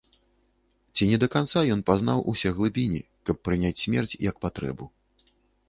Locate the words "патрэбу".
4.47-4.93